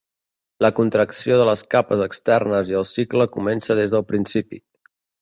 [0.65, 4.65] La contracció de les capes externes i el cicle comença des del principi.